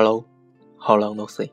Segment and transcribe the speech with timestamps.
[0.00, 1.50] Hello，How long no see，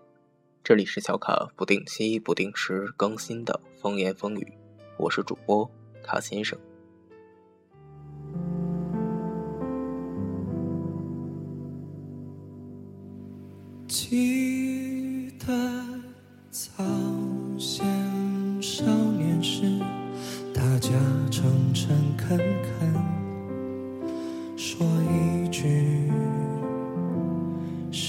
[0.64, 4.54] 这里是小卡不定期、不定时更新的风言风语，
[4.98, 5.68] 我是主播
[6.04, 6.60] 卡先生。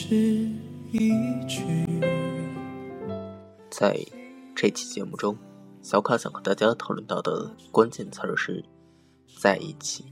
[0.09, 0.15] 是
[0.92, 1.10] 一
[1.48, 1.65] 句。
[3.69, 3.98] 在
[4.55, 5.37] 这期节目中，
[5.82, 8.65] 小卡想和大家讨论到的关键词儿是
[9.41, 10.05] “在一起”。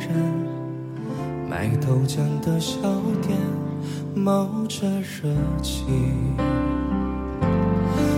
[0.00, 0.08] 人
[1.46, 2.80] 卖豆浆的小
[3.20, 3.38] 店
[4.14, 5.28] 冒着热
[5.62, 5.84] 气。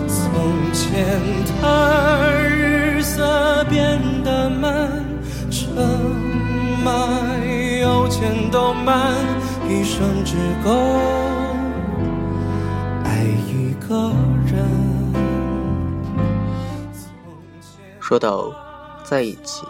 [0.06, 1.18] 从前
[1.60, 4.48] 的日色变得
[8.20, 9.16] 邮件都慢，
[9.66, 10.70] 一生只够
[13.02, 14.12] 爱一个
[14.44, 14.68] 人。
[17.98, 18.52] 说到
[19.02, 19.64] 在一起，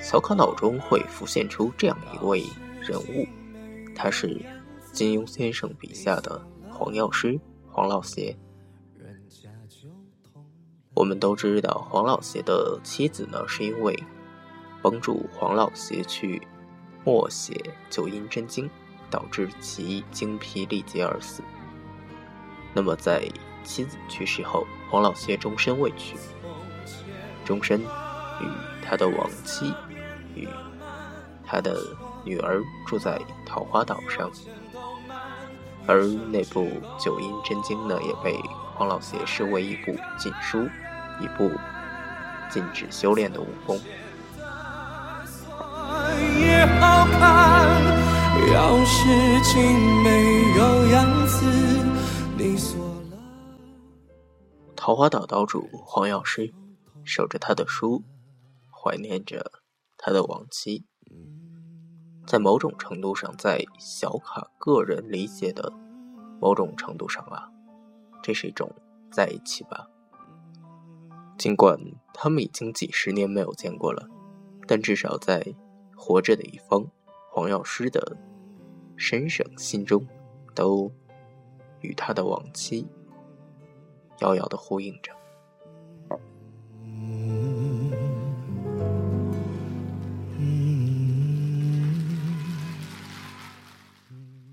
[0.00, 2.42] 小卡脑中会浮现出这样一位
[2.80, 3.28] 人物，
[3.94, 4.40] 他是
[4.92, 6.40] 金庸先生笔下的
[6.70, 7.38] 黄药师
[7.70, 8.34] 黄老邪。
[10.94, 14.02] 我们都知道，黄老邪的妻子呢，是因为
[14.80, 16.40] 帮助黄老邪去
[17.06, 17.54] 默写
[17.88, 18.66] 《九阴真经》，
[19.08, 21.40] 导致其精疲力竭而死。
[22.74, 23.22] 那么在
[23.62, 26.16] 妻子去世后，黄老邪终身未娶，
[27.44, 28.48] 终身与
[28.84, 29.72] 他的亡妻
[30.34, 30.48] 与
[31.46, 31.80] 他的
[32.24, 34.28] 女儿住在桃花岛上，
[35.86, 36.62] 而那部
[36.98, 38.36] 《九阴真经》呢，也被
[38.74, 40.68] 黄老邪视为一部禁书，
[41.20, 41.52] 一部
[42.50, 43.80] 禁止修炼的武功。
[46.40, 47.96] 也好看。
[48.52, 51.44] 要是竟没有样子，
[52.38, 52.78] 你锁
[53.10, 53.18] 了。
[54.76, 56.54] 桃花岛岛主黄药师
[57.04, 58.04] 守着他的书，
[58.70, 59.50] 怀念着
[59.98, 60.86] 他的亡妻。
[62.26, 65.72] 在某种程度上，在小卡个人理解的
[66.40, 67.48] 某种程度上啊，
[68.22, 68.70] 这是一种
[69.10, 69.86] 在一起吧。
[71.38, 71.78] 尽管
[72.14, 74.08] 他们已经几十年没有见过了，
[74.66, 75.54] 但至少在
[76.06, 76.88] 活着的一方
[77.32, 78.16] 黄药师的
[78.96, 80.06] 身上、心中，
[80.54, 80.88] 都
[81.80, 82.86] 与他的亡妻
[84.20, 85.12] 遥遥的呼应着。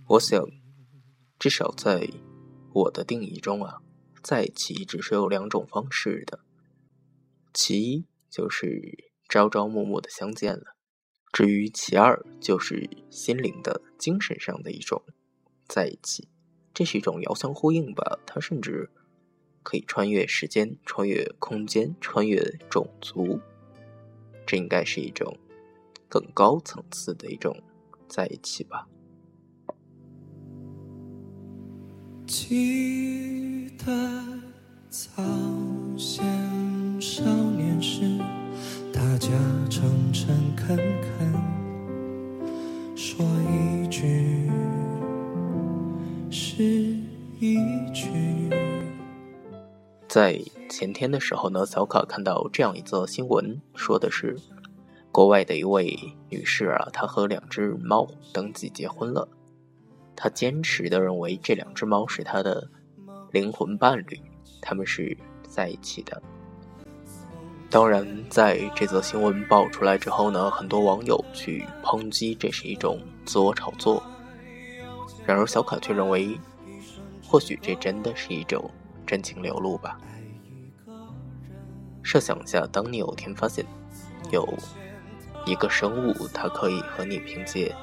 [0.07, 0.43] 我想，
[1.37, 2.09] 至少在
[2.73, 3.77] 我的定义中啊，
[4.23, 6.39] 在一起只是有两种方式的。
[7.53, 10.72] 其一就是朝朝暮暮的相见了，
[11.33, 15.01] 至于其二就是心灵的、精神上的一种
[15.67, 16.27] 在一起，
[16.75, 18.19] 这是一种遥相呼应吧。
[18.23, 18.87] 它甚至
[19.63, 22.39] 可以穿越时间、穿越空间、穿越
[22.69, 23.39] 种族，
[24.45, 25.35] 这应该是一种
[26.07, 27.59] 更高层次的一种
[28.07, 28.87] 在一起吧。
[32.27, 33.85] 记得
[34.87, 35.23] 早
[35.97, 36.23] 先
[37.01, 38.01] 少年时，
[38.93, 39.29] 大家
[39.69, 40.77] 诚诚恳
[50.07, 50.39] 在
[50.69, 54.37] 前天的时候呢，小卡看到这样一则新闻，说的是
[55.11, 55.97] 国外的一位
[56.29, 59.27] 女士啊，她和两只猫登记结婚了。
[60.15, 62.69] 她坚持的认为这两只猫是她的
[63.31, 64.21] 灵魂伴侣，
[64.61, 65.17] 他们是
[65.47, 66.21] 在一起的。
[67.71, 74.03] 当然，在这则新闻爆出来之后呢，很多网友去抨击这是一种自我炒作。
[75.25, 76.37] 然而，小卡却认为，
[77.33, 78.69] 或许这真的是一种
[79.07, 79.99] 真情流露吧。
[82.03, 83.65] 设想一下，当你有天发现
[84.29, 84.47] 有
[85.43, 87.75] 一个生物，它可以和你凭借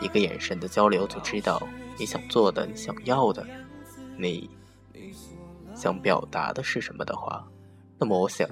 [0.00, 1.62] 一个眼神的交流就知道
[1.98, 3.46] 你想做的、你想要的、
[4.16, 4.48] 你
[5.74, 7.46] 想表达的是什么的话，
[7.98, 8.48] 那么我想，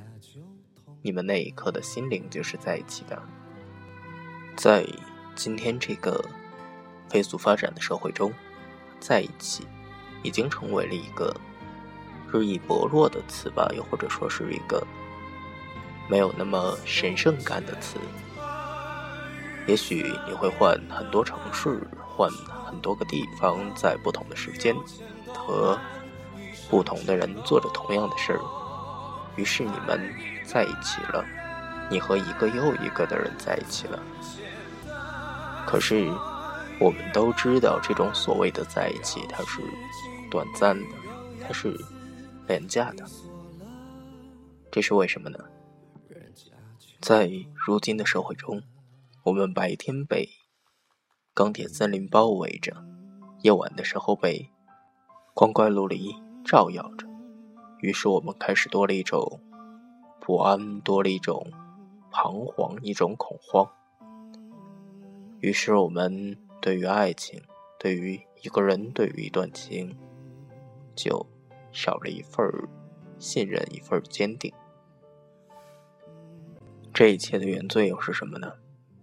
[1.01, 3.19] 你们那一刻的心灵就是在一起的。
[4.57, 4.87] 在
[5.35, 6.23] 今天这个
[7.09, 8.31] 飞速发展的社会中，
[9.01, 9.67] 在一起
[10.25, 11.33] 已经成为了一个
[12.33, 14.85] 日益薄弱的词吧，又或者说是一个
[16.09, 17.99] 没有那么神圣感的词。
[19.67, 21.87] 也许你会换很多城市，
[22.17, 22.29] 换
[22.67, 24.75] 很多个地方，在不同的时间
[25.33, 25.79] 和
[26.69, 28.41] 不同的人做着同样的事儿，
[29.37, 30.13] 于是你们
[30.45, 31.25] 在一起了，
[31.91, 33.99] 你和一个又一个的人在一起了。
[35.67, 36.11] 可是，
[36.81, 39.63] 我们都知道，这种所谓的在一起，它是
[40.31, 40.97] 短暂的，
[41.41, 41.75] 它是
[42.47, 43.05] 廉价的。
[44.71, 45.39] 这是为什么呢？
[47.01, 48.63] 在如今的社会中，
[49.25, 50.29] 我们白天被
[51.33, 52.75] 钢铁森林包围着，
[53.43, 54.51] 夜晚的时候被
[55.33, 57.07] 光怪陆离照耀着，
[57.81, 59.41] 于是我们开始多了一种
[60.21, 61.47] 不安，多了一种
[62.11, 63.69] 彷徨，一种恐慌。
[65.41, 67.43] 于是我们对于爱情，
[67.79, 69.95] 对于一个人，对于一段情，
[70.97, 71.27] 就
[71.71, 72.51] 少了一份
[73.19, 74.51] 信任，一份坚定。
[76.91, 78.55] 这一切的原罪又是什么呢？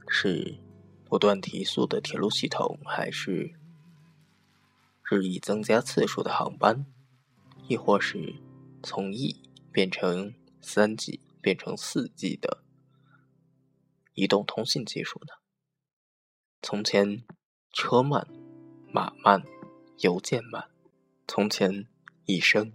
[0.08, 0.58] 是
[1.06, 3.54] 不断提速的铁路系统，还是
[5.04, 6.88] 日益增加次数的航班，
[7.68, 8.38] 亦或是
[8.82, 9.40] 从 E
[9.72, 12.64] 变成三 G 变成四 G 的
[14.16, 15.36] 移动通信技术呢？
[16.64, 17.24] 从前
[17.74, 18.28] 车慢、
[18.92, 19.42] 马慢、
[20.00, 20.62] 邮件慢；
[21.26, 21.88] 从前
[22.26, 22.74] 一生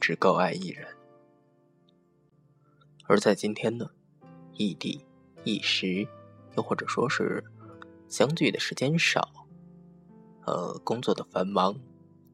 [0.00, 0.86] 只够爱一人，
[3.04, 3.90] 而在今天呢？
[4.54, 5.04] 异地、
[5.44, 6.08] 异时，
[6.56, 7.44] 又或者说是
[8.08, 9.46] 相聚的时间少，
[10.46, 11.78] 呃，工作的繁忙、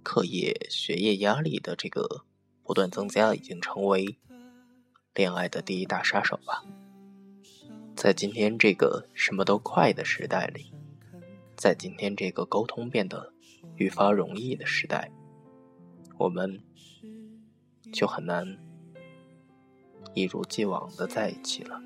[0.03, 2.25] 课业、学业压力的这个
[2.63, 4.17] 不断增加，已经成为
[5.15, 6.65] 恋爱的第一大杀手吧。
[7.97, 10.73] 在今天这个什么都快的时代里，
[11.57, 13.33] 在今天这个沟通变得
[13.77, 15.11] 愈发容易的时代，
[16.19, 16.61] 我们
[17.93, 18.59] 就很难
[20.15, 21.81] 一如既往的在一起了。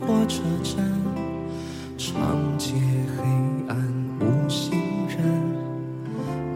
[0.00, 0.84] 火车站，
[1.96, 3.22] 长街黑
[3.68, 3.78] 暗
[4.20, 5.22] 无行人，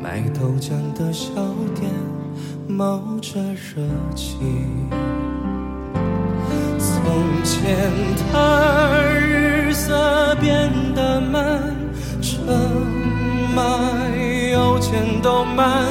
[0.02, 1.32] 卖豆浆的小
[1.74, 1.90] 店
[2.68, 4.36] 冒着热气。
[6.78, 7.90] 从前
[8.32, 8.75] 他
[15.22, 15.84] 都慢，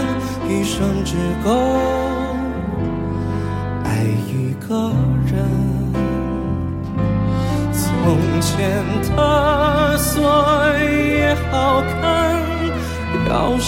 [0.48, 1.52] 一生只够
[3.84, 4.92] 爱一个
[5.26, 5.34] 人。
[7.74, 7.82] 从
[8.42, 8.84] 前
[9.16, 10.22] 的锁
[10.80, 12.42] 也好看，
[13.28, 13.68] 钥匙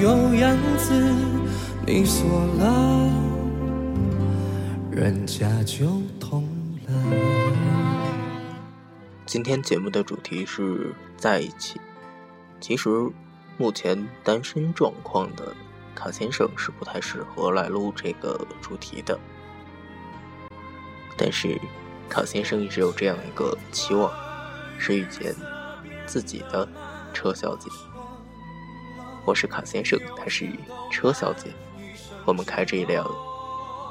[0.00, 0.92] 有样子，
[1.86, 3.10] 你锁了，
[4.90, 5.86] 人家就
[6.20, 6.44] 懂
[6.86, 6.92] 了。
[9.26, 11.80] 今天节目的主题是在一起。
[12.60, 12.88] 其实，
[13.58, 15.52] 目前单身状况的
[15.94, 19.18] 卡先生是不太适合来录这个主题的，
[21.16, 21.60] 但是。
[22.10, 24.10] 卡先生一直有这样一个期望，
[24.78, 25.34] 是遇见
[26.06, 26.66] 自己的
[27.12, 27.68] 车小姐。
[29.26, 30.48] 我是卡先生，她是
[30.90, 31.50] 车小姐。
[32.24, 33.06] 我们开着一辆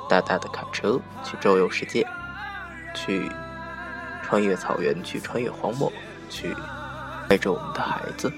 [0.09, 2.07] 大大的卡车去周游世界，
[2.95, 3.31] 去
[4.23, 5.93] 穿越草原，去穿越荒漠，
[6.27, 6.55] 去
[7.29, 8.33] 带着我们的孩子，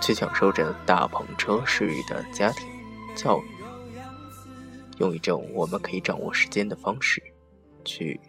[0.00, 2.68] 去享受着大篷车式的家庭
[3.16, 3.48] 教育，
[4.98, 7.22] 用一种我们可以掌握时间的方式
[7.84, 8.20] 去。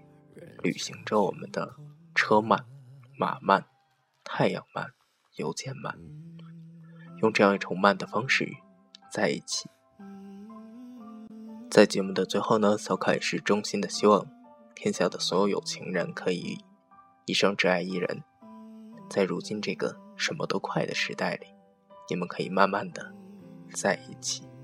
[0.64, 1.76] 旅行着我们的
[2.16, 2.66] 车慢、
[3.20, 3.66] 马慢、
[4.24, 4.94] 太阳慢、
[5.36, 5.96] 邮件慢，
[7.22, 8.50] 用这样一种慢的方式
[9.12, 9.70] 在一起。
[11.70, 14.26] 在节目的最后呢，小凯是衷心的希望
[14.74, 16.58] 天下的所有有情人可以
[17.26, 18.24] 一生只爱一人。
[19.08, 21.46] 在如今这个什么都快的时代里，
[22.08, 23.14] 你们可以慢慢的
[23.74, 24.55] 在一起。